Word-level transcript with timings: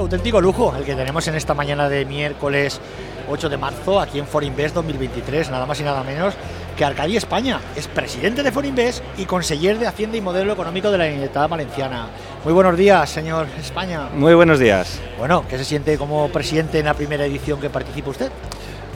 auténtico 0.00 0.40
lujo 0.40 0.74
el 0.76 0.84
que 0.84 0.94
tenemos 0.94 1.28
en 1.28 1.34
esta 1.34 1.52
mañana 1.52 1.88
de 1.88 2.06
miércoles 2.06 2.80
8 3.28 3.48
de 3.48 3.56
marzo 3.56 4.00
aquí 4.00 4.18
en 4.18 4.26
Forinvest 4.26 4.74
2023, 4.74 5.50
nada 5.50 5.66
más 5.66 5.78
y 5.78 5.82
nada 5.82 6.02
menos 6.02 6.34
que 6.76 6.84
Arcadi 6.84 7.16
España. 7.16 7.60
Es 7.76 7.86
presidente 7.86 8.42
de 8.42 8.50
Forinvest 8.50 9.02
y 9.18 9.26
conseller 9.26 9.78
de 9.78 9.86
Hacienda 9.86 10.16
y 10.16 10.20
Modelo 10.22 10.54
Económico 10.54 10.90
de 10.90 10.98
la 10.98 11.04
Unidad 11.04 11.48
Valenciana. 11.48 12.08
Muy 12.44 12.54
buenos 12.54 12.76
días, 12.78 13.10
señor 13.10 13.46
España. 13.60 14.08
Muy 14.14 14.34
buenos 14.34 14.58
días. 14.58 14.98
Bueno, 15.18 15.44
¿qué 15.48 15.58
se 15.58 15.64
siente 15.64 15.98
como 15.98 16.28
presidente 16.30 16.78
en 16.78 16.86
la 16.86 16.94
primera 16.94 17.26
edición 17.26 17.60
que 17.60 17.68
participa 17.68 18.10
usted? 18.10 18.32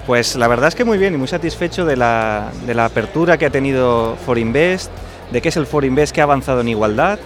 Pues 0.07 0.36
la 0.36 0.48
verdad 0.48 0.68
es 0.68 0.75
que 0.75 0.84
muy 0.84 0.96
bien 0.96 1.14
y 1.14 1.18
muy 1.18 1.29
satisfecho 1.29 1.84
de 1.84 1.96
la, 1.96 2.50
de 2.66 2.75
la 2.75 2.86
apertura 2.86 3.36
que 3.36 3.46
ha 3.46 3.50
tenido 3.50 4.16
Forinvest, 4.25 4.91
de 5.35 5.43
que 5.43 5.48
es 5.48 5.57
el 5.57 5.66
Forinvest 5.66 6.14
que 6.14 6.21
ha 6.21 6.25
avanzado 6.25 6.61
en 6.61 6.69
igualdad, 6.69 7.19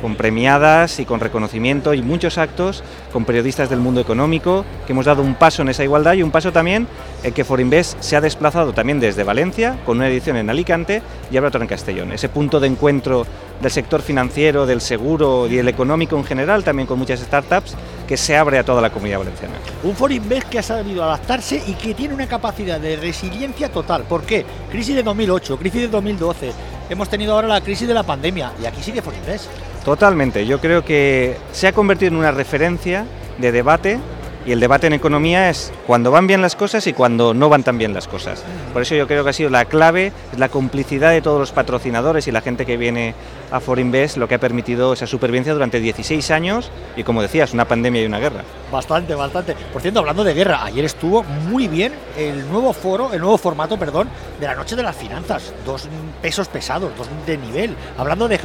con 0.00 0.16
premiadas 0.16 0.98
y 0.98 1.04
con 1.04 1.20
reconocimiento 1.20 1.92
y 1.92 2.00
muchos 2.00 2.38
actos 2.38 2.82
con 3.12 3.26
periodistas 3.26 3.68
del 3.68 3.80
mundo 3.80 4.00
económico, 4.00 4.64
que 4.86 4.94
hemos 4.94 5.04
dado 5.04 5.22
un 5.22 5.34
paso 5.34 5.60
en 5.60 5.68
esa 5.68 5.84
igualdad 5.84 6.14
y 6.14 6.22
un 6.22 6.30
paso 6.30 6.52
también 6.52 6.86
en 7.22 7.34
que 7.34 7.44
Forinvest 7.44 8.00
se 8.00 8.16
ha 8.16 8.22
desplazado 8.22 8.72
también 8.72 8.98
desde 8.98 9.24
Valencia, 9.24 9.76
con 9.84 9.98
una 9.98 10.08
edición 10.08 10.38
en 10.38 10.48
Alicante 10.48 11.02
y 11.30 11.36
ahora 11.36 11.48
otra 11.48 11.60
en 11.60 11.68
Castellón. 11.68 12.12
Ese 12.12 12.30
punto 12.30 12.60
de 12.60 12.68
encuentro 12.68 13.26
del 13.60 13.70
sector 13.70 14.00
financiero, 14.00 14.64
del 14.64 14.80
seguro 14.80 15.46
y 15.46 15.58
el 15.58 15.68
económico 15.68 16.16
en 16.16 16.24
general, 16.24 16.64
también 16.64 16.86
con 16.86 16.98
muchas 16.98 17.20
startups, 17.20 17.76
que 18.10 18.16
se 18.16 18.36
abre 18.36 18.58
a 18.58 18.64
toda 18.64 18.82
la 18.82 18.90
comunidad 18.90 19.20
valenciana. 19.20 19.54
Un 19.84 19.94
Forinvest 19.94 20.48
que 20.48 20.58
ha 20.58 20.64
sabido 20.64 21.04
adaptarse 21.04 21.62
y 21.64 21.74
que 21.74 21.94
tiene 21.94 22.12
una 22.12 22.26
capacidad 22.26 22.80
de 22.80 22.96
resiliencia 22.96 23.68
total. 23.68 24.02
¿Por 24.02 24.24
qué? 24.24 24.44
Crisis 24.68 24.96
de 24.96 25.04
2008, 25.04 25.56
crisis 25.56 25.82
de 25.82 25.86
2012, 25.86 26.50
hemos 26.90 27.08
tenido 27.08 27.34
ahora 27.34 27.46
la 27.46 27.60
crisis 27.60 27.86
de 27.86 27.94
la 27.94 28.02
pandemia 28.02 28.50
y 28.60 28.66
aquí 28.66 28.82
sigue 28.82 29.00
Forinvest. 29.00 29.44
Totalmente, 29.84 30.44
yo 30.44 30.60
creo 30.60 30.84
que 30.84 31.36
se 31.52 31.68
ha 31.68 31.72
convertido 31.72 32.08
en 32.08 32.16
una 32.16 32.32
referencia 32.32 33.06
de 33.38 33.52
debate 33.52 34.00
y 34.46 34.52
el 34.52 34.60
debate 34.60 34.86
en 34.86 34.94
economía 34.94 35.50
es 35.50 35.72
cuando 35.86 36.10
van 36.10 36.26
bien 36.26 36.40
las 36.40 36.56
cosas 36.56 36.86
y 36.86 36.92
cuando 36.92 37.34
no 37.34 37.48
van 37.48 37.62
tan 37.62 37.78
bien 37.78 37.92
las 37.92 38.08
cosas. 38.08 38.42
Por 38.72 38.82
eso 38.82 38.94
yo 38.94 39.06
creo 39.06 39.22
que 39.22 39.30
ha 39.30 39.34
sido 39.34 39.50
la 39.50 39.66
clave, 39.66 40.12
la 40.36 40.48
complicidad 40.48 41.10
de 41.10 41.20
todos 41.20 41.38
los 41.38 41.52
patrocinadores 41.52 42.26
y 42.26 42.32
la 42.32 42.40
gente 42.40 42.64
que 42.64 42.76
viene 42.76 43.14
a 43.50 43.60
Forinvest 43.60 44.16
lo 44.16 44.28
que 44.28 44.36
ha 44.36 44.38
permitido 44.38 44.92
esa 44.92 45.06
supervivencia 45.06 45.52
durante 45.52 45.80
16 45.80 46.30
años 46.30 46.70
y 46.96 47.02
como 47.02 47.22
decías, 47.22 47.52
una 47.52 47.66
pandemia 47.66 48.02
y 48.02 48.06
una 48.06 48.18
guerra. 48.18 48.42
Bastante, 48.72 49.14
bastante. 49.14 49.54
Por 49.72 49.82
cierto, 49.82 50.00
hablando 50.00 50.24
de 50.24 50.34
guerra, 50.34 50.64
ayer 50.64 50.84
estuvo 50.84 51.22
muy 51.22 51.68
bien 51.68 51.92
el 52.16 52.48
nuevo 52.50 52.72
foro, 52.72 53.12
el 53.12 53.20
nuevo 53.20 53.36
formato, 53.36 53.78
perdón, 53.78 54.08
de 54.38 54.46
la 54.46 54.54
noche 54.54 54.76
de 54.76 54.82
las 54.82 54.96
finanzas. 54.96 55.52
Dos 55.66 55.88
pesos 56.22 56.48
pesados, 56.48 56.92
dos 56.96 57.08
de 57.26 57.36
nivel, 57.36 57.76
hablando 57.98 58.28
de 58.28 58.38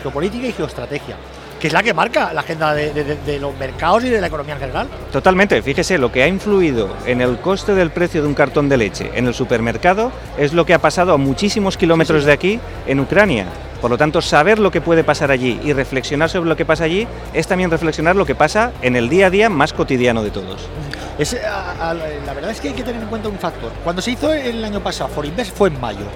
geopolítica 0.00 0.46
y 0.46 0.52
geoestrategia 0.52 1.16
que 1.62 1.68
es 1.68 1.72
la 1.72 1.84
que 1.84 1.94
marca 1.94 2.32
la 2.32 2.40
agenda 2.40 2.74
de, 2.74 2.92
de, 2.92 3.14
de, 3.14 3.38
los 3.38 3.56
mercados 3.56 4.02
y 4.02 4.08
de 4.08 4.20
la 4.20 4.26
economía 4.26 4.54
en 4.54 4.60
general. 4.60 4.88
Totalmente, 5.12 5.62
fíjese, 5.62 5.96
lo 5.96 6.10
que 6.10 6.24
ha 6.24 6.26
influido 6.26 6.88
en 7.06 7.20
el 7.20 7.38
coste 7.38 7.76
del 7.76 7.90
precio 7.90 8.20
de 8.20 8.26
un 8.26 8.34
cartón 8.34 8.68
de 8.68 8.76
leche 8.76 9.12
en 9.14 9.28
el 9.28 9.32
supermercado 9.32 10.10
es 10.36 10.52
lo 10.52 10.66
que 10.66 10.74
ha 10.74 10.80
pasado 10.80 11.12
a 11.12 11.18
muchísimos 11.18 11.76
kilómetros 11.76 12.18
sí, 12.18 12.22
sí. 12.22 12.26
de 12.26 12.32
aquí 12.32 12.60
en 12.88 12.98
Ucrania. 12.98 13.46
Por 13.80 13.92
lo 13.92 13.96
tanto, 13.96 14.20
saber 14.20 14.58
lo 14.58 14.72
que 14.72 14.80
puede 14.80 15.04
pasar 15.04 15.30
allí 15.30 15.60
y 15.62 15.72
reflexionar 15.72 16.28
sobre 16.28 16.48
lo 16.48 16.56
que 16.56 16.64
pasa 16.64 16.82
allí 16.82 17.06
es 17.32 17.46
también 17.46 17.70
reflexionar 17.70 18.16
lo 18.16 18.26
que 18.26 18.34
pasa 18.34 18.72
en 18.82 18.96
el 18.96 19.08
día 19.08 19.28
a 19.28 19.30
día 19.30 19.48
más 19.48 19.72
cotidiano 19.72 20.24
de 20.24 20.32
todos. 20.32 20.68
Es, 21.16 21.36
a, 21.44 21.90
a, 21.90 21.94
la 21.94 22.34
verdad 22.34 22.50
es 22.50 22.60
que 22.60 22.68
hay 22.68 22.74
que 22.74 22.82
tener 22.82 23.00
en 23.00 23.08
cuenta 23.08 23.28
un 23.28 23.38
factor. 23.38 23.70
Cuando 23.84 24.02
se 24.02 24.10
hizo 24.10 24.32
el 24.32 24.64
año 24.64 24.80
pasado 24.80 25.10
Forinvest 25.10 25.56
fue 25.56 25.68
en 25.68 25.80
mayo. 25.80 26.06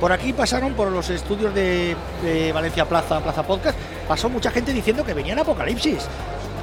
Por 0.00 0.12
aquí 0.12 0.32
pasaron, 0.32 0.74
por 0.74 0.90
los 0.90 1.08
estudios 1.10 1.54
de, 1.54 1.96
de, 2.22 2.52
Valencia 2.52 2.84
Plaza, 2.84 3.20
Plaza 3.20 3.42
Podcast, 3.42 3.78
pasó 4.06 4.28
mucha 4.28 4.50
gente 4.50 4.72
diciendo 4.72 5.04
que 5.04 5.14
venían 5.14 5.38
apocalipsis. 5.38 6.06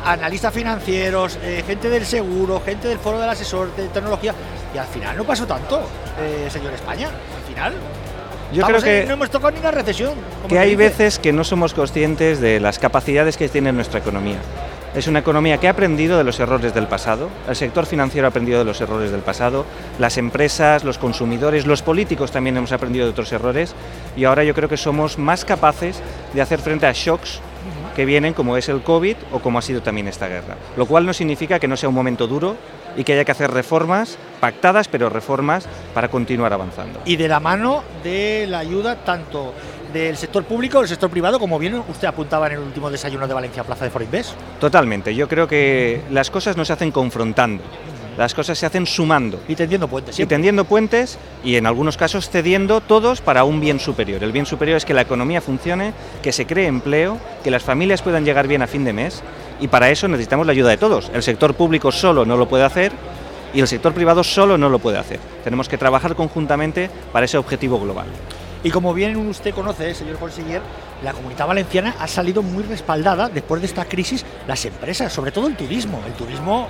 Analistas 0.06 0.53
financieros, 0.53 1.40
eh, 1.42 1.64
gente 1.66 1.90
del 1.90 2.06
seguro, 2.06 2.62
gente 2.64 2.88
del 2.88 3.00
foro 3.00 3.20
del 3.20 3.30
asesor 3.30 3.75
de 3.75 3.88
tecnología. 3.88 4.36
Y 4.73 4.78
al 4.78 4.88
final 4.88 5.17
no 5.17 5.23
pasó 5.23 5.48
tanto, 5.48 5.81
eh, 6.20 6.48
señor 6.52 6.74
España. 6.74 7.07
Al 7.07 7.44
final. 7.47 7.74
Yo 8.53 8.66
creo 8.66 8.81
que 8.81 9.06
no 9.07 9.13
hemos 9.13 9.30
tocado 9.31 9.52
ni 9.52 9.59
una 9.59 9.72
recesión. 9.72 10.13
Que 10.47 10.59
hay 10.59 10.75
veces 10.75 11.18
que 11.18 11.34
no 11.34 11.44
somos 11.44 11.74
conscientes 11.74 12.40
de 12.40 12.59
las 12.59 12.78
capacidades 12.78 13.38
que 13.38 13.50
tiene 13.50 13.72
nuestra 13.72 14.00
economía. 14.00 14.38
Es 14.96 15.08
una 15.08 15.20
economía 15.20 15.58
que 15.58 15.68
ha 15.68 15.72
aprendido 15.72 16.20
de 16.20 16.24
los 16.24 16.40
errores 16.40 16.72
del 16.76 16.86
pasado, 16.86 17.30
el 17.50 17.56
sector 17.56 17.88
financiero 17.88 18.28
ha 18.28 18.30
aprendido 18.30 18.59
de 18.59 18.66
los 18.66 18.80
errores 18.80 19.09
del 19.09 19.22
pasado, 19.22 19.66
las 19.98 20.20
empresas, 20.20 20.84
los 20.84 21.00
consumidores, 21.00 21.66
los 21.66 21.81
políticos 21.81 22.31
también 22.31 22.58
hemos 22.58 22.72
aprendido 22.72 23.06
de 23.06 23.12
otros 23.12 23.31
errores 23.31 23.74
y 24.16 24.26
ahora 24.26 24.44
yo 24.44 24.54
creo 24.54 24.70
que 24.70 24.78
somos 24.78 25.18
más 25.18 25.46
capaces 25.46 26.00
de 26.36 26.42
hacer 26.44 26.59
frente 26.59 26.86
a 26.86 26.92
shocks 26.92 27.40
que 27.96 28.06
vienen 28.06 28.34
como 28.34 28.56
es 28.56 28.70
el 28.70 28.81
COVID 28.81 29.16
o 29.31 29.40
como 29.40 29.58
ha 29.58 29.62
sido 29.64 29.81
también 29.81 30.08
esta 30.08 30.28
guerra. 30.28 30.58
Lo 30.78 30.86
cual 30.86 31.08
no 31.08 31.14
significa 31.14 31.60
que 31.60 31.68
no 31.68 31.78
sea 31.78 31.90
un 31.90 31.96
momento 31.96 32.28
duro 32.28 32.56
y 32.96 33.04
que 33.04 33.14
haya 33.14 33.25
que 33.25 33.31
hacer 33.31 33.50
reformas 33.50 34.18
pactadas, 34.40 34.88
pero 34.88 35.10
reformas 35.10 35.68
para 35.94 36.10
continuar 36.10 36.54
avanzando. 36.54 37.00
Y 37.06 37.16
de 37.16 37.28
la 37.28 37.40
mano 37.40 37.84
de 38.04 38.46
la 38.48 38.60
ayuda 38.60 38.98
tanto 38.98 39.54
del 39.94 40.18
sector 40.18 40.44
público, 40.44 40.80
del 40.80 40.88
sector 40.88 41.09
privado, 41.09 41.40
como 41.40 41.59
bien 41.59 41.76
usted 41.88 42.08
apuntaba 42.08 42.48
en 42.48 42.54
el 42.54 42.59
último 42.59 42.90
desayuno 42.90 43.28
de 43.28 43.34
Valencia 43.34 43.64
Plaza 43.64 43.86
de 43.86 43.92
Forinvest. 43.92 44.31
Totalmente, 44.59 45.14
yo 45.16 45.28
creo 45.28 45.48
que 45.48 46.02
las 46.09 46.30
cosas 46.31 46.58
no 46.58 46.66
se 46.66 46.74
hacen 46.74 46.92
confrontando. 46.92 47.64
Las 48.18 48.34
cosas 48.36 48.59
se 48.59 48.66
hacen 48.66 48.86
sumando. 48.86 49.40
Y 49.48 49.56
tendiendo 49.56 49.88
puentes. 49.88 50.16
Siempre. 50.16 50.34
Y 50.34 50.36
tendiendo 50.36 50.66
puentes 50.66 51.18
y 51.44 51.56
en 51.56 51.66
algunos 51.66 51.98
casos 51.98 52.30
cediendo 52.30 52.81
todos 52.81 53.22
para 53.22 53.44
un 53.44 53.59
bien 53.59 53.80
superior. 53.80 54.24
El 54.24 54.31
bien 54.31 54.46
superior 54.46 54.78
es 54.78 54.86
que 54.86 54.94
la 54.94 55.02
economía 55.02 55.42
funcione, 55.42 55.94
que 56.22 56.31
se 56.31 56.46
cree 56.46 56.68
empleo, 56.68 57.18
que 57.44 57.50
las 57.50 57.64
familias 57.64 58.02
puedan 58.02 58.24
llegar 58.24 58.48
bien 58.48 58.62
a 58.62 58.68
fin 58.68 58.84
de 58.84 58.94
mes 58.94 59.24
y 59.60 59.68
para 59.68 59.90
eso 59.90 60.08
necesitamos 60.08 60.46
la 60.46 60.52
ayuda 60.52 60.70
de 60.70 60.78
todos. 60.78 61.10
El 61.14 61.24
sector 61.24 61.56
público 61.56 61.92
solo 61.92 62.25
no 62.25 62.38
lo 62.38 62.48
puede 62.48 62.64
hacer 62.64 62.92
y 63.54 63.62
el 63.62 63.68
sector 63.68 63.94
privado 63.94 64.24
solo 64.24 64.58
no 64.58 64.70
lo 64.70 64.80
puede 64.80 65.00
hacer. 65.00 65.20
Tenemos 65.44 65.68
que 65.68 65.78
trabajar 65.78 66.16
conjuntamente 66.16 66.92
para 67.12 67.25
ese 67.25 67.38
objetivo 67.38 67.80
global. 67.80 68.06
Y 68.63 68.72
como 68.72 68.94
bien 68.94 69.18
usted 69.18 69.53
conoce, 69.53 69.94
señor 69.94 70.18
conseller, 70.18 70.62
la 71.03 71.12
comunidad 71.12 71.47
valenciana 71.47 71.96
ha 72.00 72.07
salido 72.07 72.41
muy 72.41 72.63
respaldada 72.63 73.28
después 73.28 73.62
de 73.62 73.68
esta 73.68 73.84
crisis 73.84 74.25
las 74.47 74.63
empresas, 74.63 75.12
sobre 75.12 75.31
todo 75.31 75.47
el 75.47 75.57
turismo. 75.57 76.01
El 76.07 76.13
turismo 76.13 76.69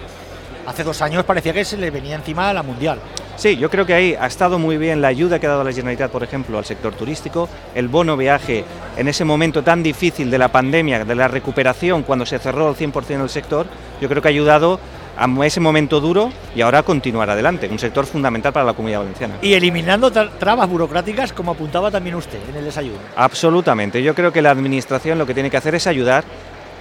hace 0.66 0.84
dos 0.84 1.02
años 1.04 1.24
parecía 1.24 1.54
que 1.54 1.64
se 1.64 1.78
le 1.78 1.92
venía 1.92 2.16
encima 2.16 2.50
a 2.50 2.54
la 2.54 2.64
mundial. 2.64 3.00
Sí, 3.36 3.58
yo 3.58 3.70
creo 3.70 3.86
que 3.86 3.94
ahí 3.94 4.16
ha 4.20 4.26
estado 4.26 4.58
muy 4.58 4.78
bien 4.78 5.02
la 5.02 5.09
ayuda 5.09 5.40
que 5.40 5.46
ha 5.46 5.52
dado 5.52 5.64
la 5.64 5.72
Generalitat, 5.72 6.12
por 6.12 6.24
ejemplo, 6.24 6.58
al 6.58 6.66
sector 6.66 6.94
turístico, 6.94 7.48
el 7.76 7.88
bono 7.88 8.18
viaje 8.18 8.64
en 8.96 9.08
ese 9.08 9.25
momento 9.25 9.64
tan 9.64 9.84
difícil 9.84 10.31
de 10.31 10.38
la 10.38 10.50
pandemia, 10.50 11.04
de 11.04 11.16
la 11.16 11.28
recuperación, 11.28 12.04
cuando 12.04 12.25
se 12.25 12.40
cerró 12.40 12.68
al 12.68 12.75
100% 12.75 13.22
el 13.22 13.30
sector, 13.30 13.68
yo 14.02 14.08
creo 14.08 14.22
que 14.22 14.28
ha 14.28 14.30
ayudado 14.30 14.80
a 15.18 15.46
ese 15.46 15.59
momento 15.59 16.00
duro 16.00 16.31
y 16.56 16.62
ahora 16.62 16.84
continuar 16.84 17.29
adelante, 17.29 17.68
un 17.69 17.79
sector 17.79 18.06
fundamental 18.06 18.51
para 18.51 18.66
la 18.66 18.74
comunidad 18.74 19.00
valenciana. 19.00 19.35
Y 19.41 19.53
eliminando 19.53 20.12
tra 20.12 20.29
trabas 20.29 20.68
burocráticas, 20.69 21.34
como 21.34 21.51
apuntaba 21.51 21.91
también 21.91 22.16
usted 22.16 22.40
en 22.50 22.56
el 22.56 22.66
desayuno. 22.66 23.00
Absolutamente, 23.16 24.01
yo 24.01 24.16
creo 24.16 24.31
que 24.31 24.41
la 24.41 24.51
administración 24.51 25.18
lo 25.18 25.25
que 25.25 25.34
tiene 25.34 25.50
que 25.50 25.57
hacer 25.57 25.75
es 25.75 25.88
ayudar 25.88 26.24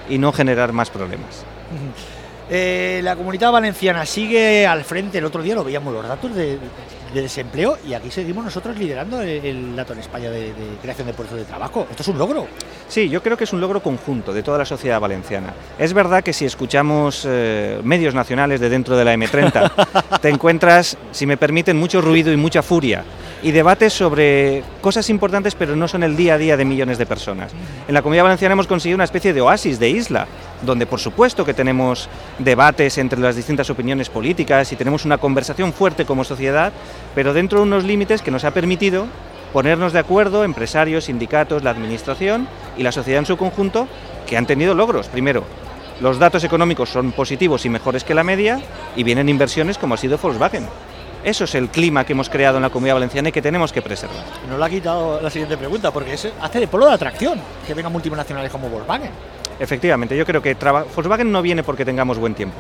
y 0.09 0.19
no 0.19 0.33
generar 0.33 0.73
más 0.73 0.91
problemas. 0.91 1.45
Eh, 2.55 3.01
la 3.03 3.17
comunidad 3.17 3.51
valenciana 3.51 4.05
sigue 4.05 4.67
al 4.67 4.85
frente, 4.85 5.17
el 5.17 5.25
otro 5.25 5.43
día 5.43 5.55
lo 5.55 5.65
veíamos 5.65 5.91
los 5.95 6.07
datos 6.07 6.35
de, 6.35 6.59
de 7.15 7.23
desempleo 7.23 7.79
y 7.89 7.95
aquí 7.95 8.11
seguimos 8.11 8.45
nosotros 8.45 8.77
liderando 8.77 9.23
el, 9.23 9.43
el 9.43 9.75
dato 9.75 9.95
en 9.95 10.01
España 10.01 10.29
de, 10.29 10.53
de, 10.53 10.77
creación 10.83 11.07
de 11.07 11.15
puestos 11.15 11.39
de 11.39 11.47
trabajo. 11.47 11.87
Esto 11.89 12.03
es 12.03 12.09
un 12.09 12.19
logro. 12.19 12.47
Sí, 12.89 13.09
yo 13.09 13.23
creo 13.23 13.39
que 13.39 13.45
es 13.45 13.53
un 13.55 13.61
logro 13.63 13.83
conjunto 13.83 14.35
de 14.35 14.43
toda 14.43 14.59
la 14.59 14.67
sociedad 14.67 15.01
valenciana. 15.01 15.55
Es 15.79 15.95
verdad 15.95 16.23
que 16.23 16.35
si 16.35 16.45
escuchamos 16.45 17.27
eh, 17.27 17.81
medios 17.85 18.15
nacionales 18.15 18.61
de 18.61 18.69
dentro 18.69 18.99
de 18.99 19.05
la 19.07 19.15
M30, 19.15 20.19
te 20.21 20.29
encuentras, 20.29 20.99
si 21.11 21.25
me 21.25 21.39
permiten, 21.39 21.79
mucho 21.79 22.03
ruido 22.03 22.31
y 22.33 22.37
mucha 22.37 22.63
furia 22.63 23.03
y 23.43 23.51
debates 23.51 23.93
sobre 23.93 24.63
cosas 24.81 25.11
importantes 25.11 25.55
pero 25.55 25.75
no 25.77 25.89
son 25.89 26.03
el 26.03 26.17
día 26.17 26.35
a 26.35 26.39
día 26.39 26.57
de 26.57 26.65
millones 26.65 26.99
de 26.99 27.07
personas. 27.07 27.53
En 27.89 27.95
la 27.95 28.03
Comunidad 28.03 28.25
Valenciana 28.25 28.53
hemos 28.53 28.67
conseguido 28.67 28.97
una 28.97 29.05
especie 29.05 29.33
de 29.33 29.41
oasis, 29.41 29.79
de 29.79 29.91
isla, 29.91 30.27
donde 30.63 30.87
por 30.87 31.01
supuesto 31.01 31.45
que 31.45 31.55
tenemos 31.55 32.09
debates 32.39 32.99
entre 32.99 33.19
las 33.19 33.37
distintas 33.37 33.69
opiniones 33.71 34.09
políticas 34.09 34.73
y 34.73 34.77
tenemos 34.77 35.05
una 35.05 35.19
conversación 35.19 35.73
fuerte 35.73 36.05
como 36.05 36.25
sociedad, 36.25 36.73
pero 37.15 37.33
dentro 37.33 37.59
de 37.59 37.65
unos 37.65 37.85
límites 37.85 38.23
que 38.23 38.31
nos 38.31 38.45
ha 38.45 38.53
permitido 38.53 39.07
ponernos 39.53 39.93
de 39.93 39.99
acuerdo 39.99 40.45
empresarios, 40.45 41.05
sindicatos, 41.05 41.63
la 41.63 41.71
administración 41.71 42.49
y 42.79 42.83
la 42.83 42.93
sociedad 42.93 43.19
en 43.19 43.27
su 43.27 43.37
conjunto 43.37 43.87
que 44.27 44.37
han 44.37 44.47
tenido 44.47 44.75
logros. 44.75 45.09
Primero, 45.09 45.45
los 46.01 46.19
datos 46.19 46.43
económicos 46.45 46.89
son 46.89 47.13
positivos 47.13 47.67
y 47.67 47.69
mejores 47.69 48.03
que 48.03 48.15
la 48.15 48.25
media 48.25 48.61
y 48.97 49.03
vienen 49.03 49.29
inversiones 49.29 49.79
como 49.79 49.95
ha 49.95 49.99
sido 49.99 50.19
Volkswagen. 50.19 50.67
Eso 51.25 51.45
es 51.45 51.55
el 51.55 51.69
clima 51.69 52.05
que 52.05 52.15
hemos 52.15 52.29
creado 52.29 52.57
en 52.57 52.63
la 52.63 52.71
comunidad 52.71 52.95
valenciana 52.95 53.29
y 53.29 53.33
que 53.33 53.43
tenemos 53.43 53.73
que 53.73 53.81
preservar. 53.81 54.25
Nos 54.49 54.59
lo 54.59 54.65
ha 54.65 54.69
quitado 54.69 55.21
la 55.21 55.31
siguiente 55.31 55.57
pregunta, 55.57 55.93
porque 55.93 56.15
es, 56.15 56.29
hace 56.41 56.59
de 56.61 56.67
polo 56.67 56.87
de 56.87 56.95
atracción 56.95 57.41
que 57.67 57.75
vengan 57.75 57.93
multinacionales 57.93 58.51
como 58.51 58.69
Volkswagen. 58.69 59.11
Efectivamente, 59.61 60.17
yo 60.17 60.27
creo 60.27 60.43
que 60.43 60.55
Volkswagen 60.55 61.31
no 61.31 61.41
viene 61.41 61.63
porque 61.63 61.85
tengamos 61.85 62.19
buen 62.19 62.35
tiempo. 62.35 62.57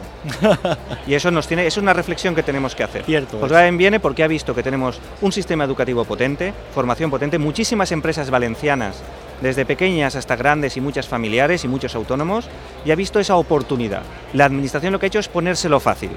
y 1.09 1.15
eso 1.15 1.33
nos 1.33 1.49
tiene, 1.49 1.67
es 1.67 1.77
una 1.77 1.93
reflexión 1.93 2.37
que 2.37 2.45
tenemos 2.45 2.77
que 2.77 2.85
hacer. 2.85 3.03
Cierto, 3.03 3.39
Volkswagen 3.39 3.75
es. 3.75 3.79
viene 3.79 3.99
porque 3.99 4.23
ha 4.23 4.29
visto 4.29 4.55
que 4.55 4.63
tenemos 4.63 5.01
un 5.21 5.33
sistema 5.33 5.65
educativo 5.65 6.05
potente, 6.05 6.55
formación 6.73 7.11
potente, 7.11 7.39
muchísimas 7.39 7.91
empresas 7.91 8.31
valencianas 8.31 9.03
desde 9.41 9.67
pequeñas 9.67 10.15
hasta 10.15 10.37
grandes 10.37 10.77
y 10.77 10.81
muchas 10.81 11.09
familiares 11.09 11.65
y 11.65 11.69
muchos 11.69 11.97
autónomos, 11.97 12.49
y 12.85 12.93
ha 12.93 12.95
visto 12.95 13.19
esa 13.19 13.35
oportunidad. 13.35 14.03
La 14.35 14.45
Administración 14.45 14.93
lo 14.93 15.01
que 15.01 15.07
ha 15.07 15.09
hecho 15.09 15.19
es 15.19 15.27
ponérselo 15.27 15.81
fácil, 15.81 16.11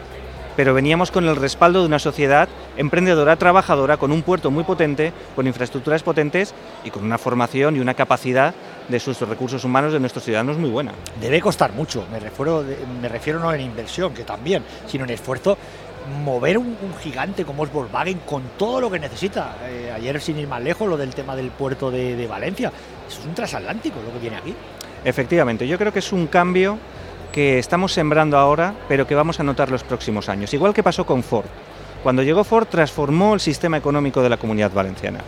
pero 0.56 0.74
veníamos 0.74 1.12
con 1.12 1.26
el 1.26 1.36
respaldo 1.36 1.82
de 1.82 1.88
una 1.88 2.00
sociedad 2.00 2.48
emprendedora, 2.78 3.36
trabajadora, 3.36 3.98
con 3.98 4.12
un 4.12 4.22
puerto 4.22 4.52
muy 4.52 4.64
potente, 4.64 5.14
con 5.36 5.48
infraestructuras 5.48 6.04
potentes 6.04 6.54
y 6.84 6.90
con 6.90 7.04
una 7.04 7.18
formación 7.18 7.76
y 7.76 7.80
una 7.80 7.94
capacidad 7.94 8.54
de 8.88 9.00
sus 9.00 9.20
recursos 9.22 9.64
humanos 9.64 9.94
de 9.94 10.00
nuestros 10.00 10.24
ciudadanos 10.24 10.58
muy 10.58 10.70
buena. 10.70 10.94
Debe 11.20 11.42
costar 11.42 11.74
mucho, 11.74 12.06
me 12.12 12.20
refiero, 12.20 12.64
me 13.02 13.10
refiero 13.10 13.40
no 13.40 13.54
en 13.54 13.62
inversión, 13.62 14.14
que 14.14 14.24
también, 14.24 14.64
sino 14.88 15.04
en 15.04 15.10
esfuerzo 15.12 15.58
mover 16.24 16.58
un, 16.58 16.78
gigante 17.02 17.46
como 17.46 17.64
es 17.64 17.74
Volkswagen 17.74 18.20
con 18.20 18.44
todo 18.58 18.80
lo 18.80 18.92
que 18.92 19.00
necesita. 19.00 19.56
Eh, 19.64 19.92
ayer, 19.94 20.22
sin 20.22 20.38
ir 20.38 20.48
más 20.48 20.62
lejos, 20.62 20.88
lo 20.88 20.98
del 20.98 21.14
tema 21.16 21.36
del 21.36 21.50
puerto 21.50 21.90
de, 21.90 22.16
de 22.16 22.28
Valencia. 22.28 22.72
Eso 23.08 23.22
es 23.22 23.26
un 23.26 23.34
transatlántico 23.34 23.98
lo 24.06 24.14
que 24.14 24.20
viene 24.20 24.38
aquí. 24.38 24.54
Efectivamente, 25.04 25.68
yo 25.68 25.78
creo 25.78 25.92
que 25.92 26.00
es 26.00 26.12
un 26.12 26.28
cambio 26.28 26.78
que 27.32 27.60
estamos 27.60 27.94
sembrando 27.94 28.38
ahora, 28.38 28.74
pero 28.88 29.08
que 29.08 29.16
vamos 29.16 29.40
a 29.40 29.44
notar 29.44 29.72
los 29.72 29.84
próximos 29.84 30.30
años. 30.30 30.54
Igual 30.54 30.74
que 30.74 30.84
pasó 30.84 31.06
con 31.06 31.24
Ford. 31.24 31.46
Cuando 32.04 32.24
llegó 32.24 32.44
Ford 32.44 32.68
transformó 32.68 33.34
el 33.34 33.40
sistema 33.40 33.78
económico 33.78 34.22
de 34.22 34.30
la 34.30 34.38
comunidad 34.38 34.72
valenciana. 34.72 35.20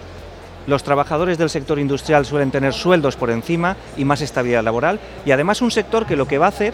Los 0.67 0.83
trabajadores 0.83 1.38
del 1.38 1.49
sector 1.49 1.79
industrial 1.79 2.25
suelen 2.25 2.51
tener 2.51 2.73
sueldos 2.73 3.15
por 3.15 3.31
encima 3.31 3.77
y 3.95 4.05
más 4.05 4.21
estabilidad 4.21 4.63
laboral 4.63 4.99
y 5.25 5.31
además 5.31 5.61
un 5.61 5.71
sector 5.71 6.05
que 6.05 6.17
lo 6.17 6.27
que 6.27 6.38
va 6.38 6.45
a 6.45 6.49
hacer 6.49 6.73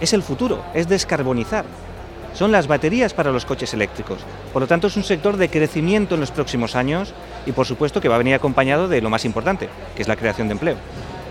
es 0.00 0.12
el 0.12 0.22
futuro, 0.22 0.64
es 0.74 0.88
descarbonizar. 0.88 1.64
Son 2.32 2.52
las 2.52 2.66
baterías 2.66 3.14
para 3.14 3.32
los 3.32 3.46
coches 3.46 3.72
eléctricos. 3.72 4.18
Por 4.52 4.60
lo 4.60 4.68
tanto, 4.68 4.88
es 4.88 4.96
un 4.96 5.04
sector 5.04 5.36
de 5.38 5.48
crecimiento 5.48 6.14
en 6.14 6.20
los 6.20 6.30
próximos 6.30 6.76
años 6.76 7.14
y 7.46 7.52
por 7.52 7.64
supuesto 7.64 8.00
que 8.00 8.08
va 8.08 8.16
a 8.16 8.18
venir 8.18 8.34
acompañado 8.34 8.88
de 8.88 9.00
lo 9.00 9.08
más 9.08 9.24
importante, 9.24 9.68
que 9.94 10.02
es 10.02 10.08
la 10.08 10.16
creación 10.16 10.48
de 10.48 10.52
empleo. 10.52 10.76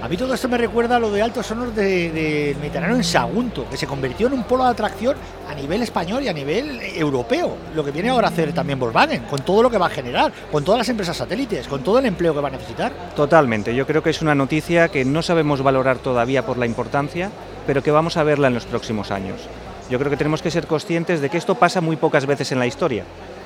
A 0.06 0.07
mí 0.07 0.18
todo 0.18 0.36
esto 0.36 0.48
me 0.48 0.60
recuerda 0.60 0.98
a 0.98 1.00
lo 1.00 1.10
de 1.10 1.19
Altos 1.19 1.48
Sonos 1.48 1.75
del 1.75 2.13
de 2.13 2.56
Mediterráneo 2.60 2.96
en 2.96 3.04
Sagunto, 3.04 3.68
que 3.68 3.75
se 3.75 3.88
convirtió 3.88 4.28
en 4.28 4.34
un 4.34 4.44
polo 4.44 4.63
de 4.63 4.69
atracción 4.69 5.16
a 5.50 5.56
nivel 5.56 5.81
español 5.81 6.22
y 6.22 6.28
a 6.28 6.34
nivel 6.34 6.80
europeo. 6.96 7.57
Lo 7.74 7.84
que 7.84 7.90
viene 7.90 8.10
ahora 8.10 8.28
a 8.28 8.30
hacer 8.30 8.54
también 8.54 8.78
Volkswagen, 8.78 9.24
con 9.24 9.40
todo 9.40 9.63
lo 9.63 9.72
que 9.72 9.80
va 9.80 9.88
a 9.88 9.90
generar, 9.90 10.31
con 10.52 10.63
todas 10.63 10.78
las 10.78 10.90
empresas 10.90 11.18
satélites, 11.18 11.68
con 11.68 11.81
todo 11.81 11.98
el 11.98 12.06
empleo 12.06 12.36
que 12.36 12.40
va 12.40 12.50
a 12.50 12.52
necesitar. 12.52 12.94
Totalmente, 13.16 13.74
yo 13.74 13.88
creo 13.88 14.04
que 14.04 14.12
es 14.12 14.22
una 14.22 14.36
noticia 14.36 14.90
que 14.90 15.04
no 15.06 15.24
sabemos 15.24 15.63
valorar 15.63 15.98
todavía 15.98 16.46
por 16.46 16.60
la 16.60 16.68
importancia, 16.68 17.31
pero 17.66 17.81
que 17.81 17.90
vamos 17.90 18.16
a 18.16 18.22
verla 18.22 18.48
en 18.48 18.54
los 18.54 18.68
próximos 18.68 19.10
años. 19.10 19.42
Yo 19.90 19.98
creo 19.98 20.12
que 20.12 20.18
tenemos 20.18 20.44
que 20.44 20.52
ser 20.52 20.68
conscientes 20.68 21.19
de 21.19 21.31
que 21.31 21.40
esto 21.40 21.56
pasa 21.56 21.81
muy 21.81 21.96
pocas 21.96 22.28
veces 22.28 22.52
en 22.52 22.60
la 22.60 22.68
historia. 22.68 23.06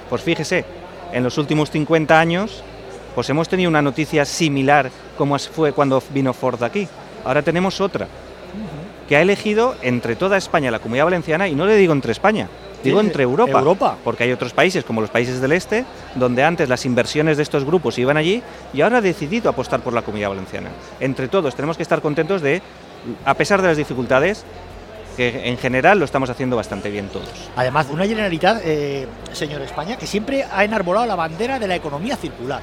Pues 0.10 0.24
fíjese, 0.24 0.66
en 1.14 1.24
los 1.24 1.38
últimos 1.38 1.72
50 1.72 2.20
años 2.20 2.66
pues 3.16 3.30
hemos 3.30 3.50
tenido 3.50 3.70
una 3.70 3.82
noticia 3.82 4.26
similar 4.26 4.90
como 5.18 5.38
fue 5.40 5.74
cuando 5.74 6.02
vino 6.14 6.34
Ford 6.34 6.64
aquí. 6.64 6.88
Ahora 7.26 7.42
tenemos 7.42 7.82
otra, 7.82 8.08
que 9.08 9.16
ha 9.16 9.22
elegido 9.22 9.76
entre 9.82 10.16
toda 10.16 10.38
España 10.38 10.72
la 10.72 10.80
comunidad 10.80 11.06
valenciana, 11.06 11.48
y 11.48 11.56
no 11.56 11.66
le 11.66 11.76
digo 11.76 11.94
entre 11.94 12.12
España, 12.12 12.48
digo 12.84 13.00
entre 13.00 13.24
Europa, 13.24 13.60
Europa. 13.60 13.98
Porque 14.04 14.24
hay 14.24 14.32
otros 14.32 14.54
países, 14.54 14.84
como 14.84 15.02
los 15.02 15.10
países 15.10 15.42
del 15.42 15.52
este, 15.52 15.84
donde 16.16 16.44
antes 16.44 16.70
las 16.70 16.86
inversiones 16.86 17.38
de 17.38 17.44
estos 17.44 17.66
grupos 17.66 17.98
iban 17.98 18.18
allí 18.18 18.42
y 18.74 18.82
ahora 18.82 19.00
ha 19.00 19.02
decidido 19.02 19.50
apostar 19.50 19.82
por 19.82 19.94
la 19.94 20.04
comunidad 20.04 20.30
valenciana. 20.30 20.70
Entre 21.00 21.28
todos 21.28 21.56
tenemos 21.56 21.76
que 21.76 21.84
estar 21.84 22.02
contentos 22.02 22.42
de, 22.42 22.62
a 23.26 23.34
pesar 23.34 23.62
de 23.62 23.70
las 23.70 23.78
dificultades, 23.78 24.46
que 25.18 25.50
en 25.50 25.58
general 25.58 26.00
lo 26.00 26.06
estamos 26.06 26.30
haciendo 26.30 26.56
bastante 26.56 26.90
bien 26.90 27.10
todos. 27.10 27.28
Además, 27.58 27.88
una 27.92 28.06
generalidad, 28.06 28.62
eh, 28.64 29.06
señor 29.34 29.62
España, 29.64 29.98
que 29.98 30.08
siempre 30.08 30.46
ha 30.50 30.64
enarbolado 30.64 31.06
la 31.08 31.16
bandera 31.16 31.60
de 31.60 31.68
la 31.68 31.76
economía 31.76 32.16
circular 32.16 32.62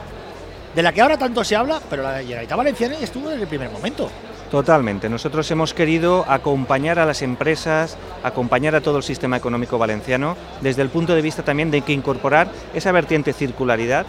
de 0.77 0.83
la 0.83 0.93
que 0.93 1.01
ahora 1.01 1.17
tanto 1.17 1.43
se 1.43 1.57
habla, 1.57 1.81
pero 1.89 2.03
la 2.03 2.19
Generalitat 2.19 2.57
Valenciana 2.57 2.97
estuvo 3.01 3.31
desde 3.31 3.45
el 3.45 3.49
primer 3.49 3.71
momento. 3.71 4.11
Totalmente. 4.51 5.09
Nosotros 5.09 5.51
hemos 5.51 5.73
querido 5.73 6.27
acompañar 6.29 6.99
a 6.99 7.07
las 7.07 7.23
empresas, 7.23 7.97
acompañar 8.23 8.75
a 8.75 8.83
todo 8.83 8.99
el 8.99 9.03
sistema 9.03 9.39
económico 9.39 9.79
valenciano, 9.79 10.37
desde 10.61 10.83
el 10.83 10.91
punto 10.91 11.15
de 11.15 11.23
vista 11.23 11.43
también 11.43 11.71
de 11.71 11.81
que 11.81 11.95
incorporar 11.95 12.49
esa 12.75 12.93
vertiente 12.93 13.33
circularidad 13.33 14.05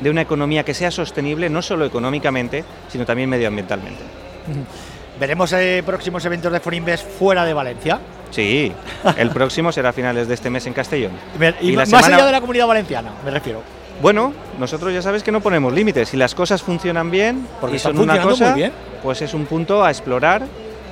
de 0.00 0.08
una 0.08 0.22
economía 0.22 0.62
que 0.62 0.72
sea 0.72 0.92
sostenible 0.92 1.50
no 1.50 1.62
solo 1.62 1.84
económicamente, 1.84 2.64
sino 2.88 3.04
también 3.04 3.28
medioambientalmente. 3.28 4.02
¿Veremos 5.18 5.52
eh, 5.52 5.82
próximos 5.84 6.24
eventos 6.24 6.52
de 6.52 6.60
Forinvest 6.60 7.08
fuera 7.18 7.44
de 7.44 7.54
Valencia? 7.54 7.98
Sí, 8.30 8.72
el 9.16 9.30
próximo 9.30 9.72
será 9.72 9.88
a 9.88 9.92
finales 9.92 10.28
de 10.28 10.34
este 10.34 10.48
mes 10.48 10.64
en 10.66 10.74
Castellón. 10.74 11.12
Y, 11.60 11.72
más 11.76 11.92
allá 11.92 12.24
de 12.24 12.32
la 12.32 12.40
comunidad 12.40 12.68
valenciana, 12.68 13.10
me 13.24 13.32
refiero. 13.32 13.83
Bueno, 14.02 14.32
nosotros 14.58 14.92
ya 14.92 15.02
sabes 15.02 15.22
que 15.22 15.32
no 15.32 15.40
ponemos 15.40 15.72
límites. 15.72 16.08
Si 16.08 16.16
las 16.16 16.34
cosas 16.34 16.62
funcionan 16.62 17.10
bien 17.10 17.46
Porque 17.60 17.78
son 17.78 17.98
una 17.98 18.20
cosa, 18.20 18.54
bien. 18.54 18.72
pues 19.02 19.22
es 19.22 19.34
un 19.34 19.46
punto 19.46 19.84
a 19.84 19.90
explorar 19.90 20.42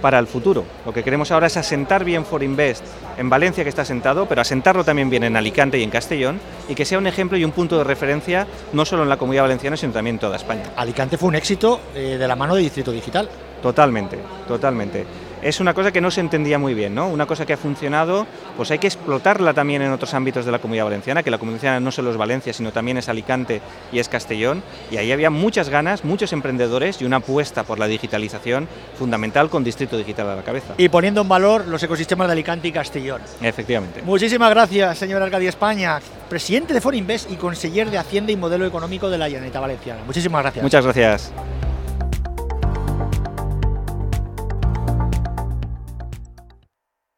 para 0.00 0.18
el 0.18 0.26
futuro. 0.26 0.64
Lo 0.84 0.92
que 0.92 1.02
queremos 1.02 1.30
ahora 1.30 1.46
es 1.46 1.56
asentar 1.56 2.04
bien 2.04 2.26
For 2.26 2.42
Invest 2.42 2.84
en 3.16 3.30
Valencia, 3.30 3.62
que 3.62 3.70
está 3.70 3.82
asentado, 3.82 4.26
pero 4.26 4.40
asentarlo 4.40 4.82
también 4.84 5.08
bien 5.08 5.22
en 5.22 5.36
Alicante 5.36 5.78
y 5.78 5.82
en 5.84 5.90
Castellón, 5.90 6.40
y 6.68 6.74
que 6.74 6.84
sea 6.84 6.98
un 6.98 7.06
ejemplo 7.06 7.38
y 7.38 7.44
un 7.44 7.52
punto 7.52 7.78
de 7.78 7.84
referencia 7.84 8.46
no 8.72 8.84
solo 8.84 9.04
en 9.04 9.08
la 9.08 9.16
comunidad 9.16 9.44
valenciana, 9.44 9.76
sino 9.76 9.92
también 9.92 10.16
en 10.16 10.20
toda 10.20 10.36
España. 10.36 10.64
Alicante 10.76 11.16
fue 11.16 11.28
un 11.28 11.36
éxito 11.36 11.80
eh, 11.94 12.16
de 12.18 12.28
la 12.28 12.34
mano 12.34 12.56
de 12.56 12.62
Distrito 12.62 12.90
Digital. 12.90 13.28
Totalmente, 13.62 14.18
totalmente 14.48 15.06
es 15.42 15.60
una 15.60 15.74
cosa 15.74 15.92
que 15.92 16.00
no 16.00 16.10
se 16.10 16.20
entendía 16.20 16.58
muy 16.58 16.74
bien, 16.74 16.94
¿no? 16.94 17.08
Una 17.08 17.26
cosa 17.26 17.44
que 17.44 17.52
ha 17.52 17.56
funcionado, 17.56 18.26
pues 18.56 18.70
hay 18.70 18.78
que 18.78 18.86
explotarla 18.86 19.52
también 19.52 19.82
en 19.82 19.92
otros 19.92 20.14
ámbitos 20.14 20.46
de 20.46 20.52
la 20.52 20.58
comunidad 20.58 20.84
valenciana, 20.84 21.22
que 21.22 21.30
la 21.30 21.38
comunidad 21.38 21.62
valenciana 21.62 21.80
no 21.80 21.90
solo 21.92 22.10
es 22.10 22.16
Valencia, 22.16 22.52
sino 22.52 22.72
también 22.72 22.96
es 22.98 23.08
Alicante 23.08 23.60
y 23.92 23.98
es 23.98 24.08
Castellón, 24.08 24.62
y 24.90 24.96
ahí 24.96 25.12
había 25.12 25.30
muchas 25.30 25.68
ganas, 25.68 26.04
muchos 26.04 26.32
emprendedores 26.32 27.00
y 27.02 27.04
una 27.04 27.16
apuesta 27.16 27.64
por 27.64 27.78
la 27.78 27.86
digitalización 27.86 28.68
fundamental 28.98 29.50
con 29.50 29.64
Distrito 29.64 29.96
Digital 29.96 30.30
a 30.30 30.36
la 30.36 30.42
cabeza. 30.42 30.74
Y 30.78 30.88
poniendo 30.88 31.22
en 31.22 31.28
valor 31.28 31.66
los 31.66 31.82
ecosistemas 31.82 32.28
de 32.28 32.32
Alicante 32.32 32.68
y 32.68 32.72
Castellón. 32.72 33.20
Efectivamente. 33.40 34.02
Muchísimas 34.02 34.50
gracias, 34.50 34.98
señor 34.98 35.22
Arcadia 35.22 35.48
España, 35.48 36.00
presidente 36.28 36.72
de 36.72 36.80
Forinvest 36.80 37.30
y 37.30 37.36
conseller 37.36 37.90
de 37.90 37.98
Hacienda 37.98 38.32
y 38.32 38.36
Modelo 38.36 38.66
Económico 38.66 39.10
de 39.10 39.18
la 39.18 39.26
Generalitat 39.26 39.60
Valenciana. 39.60 40.00
Muchísimas 40.06 40.42
gracias. 40.42 40.62
Muchas 40.62 40.84
gracias. 40.84 41.32